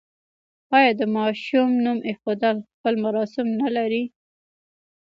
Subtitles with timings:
[0.77, 4.03] آیا د ماشوم نوم ایښودل خپل مراسم نلري؟